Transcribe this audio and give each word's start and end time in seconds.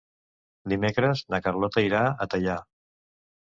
Dimecres 0.71 1.21
na 1.33 1.41
Carlota 1.49 1.85
irà 1.89 2.01
a 2.11 2.29
Teià. 2.33 2.57